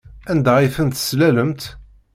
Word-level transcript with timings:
Anda 0.31 0.51
ay 0.57 0.69
ten-teslalemt? 0.75 1.61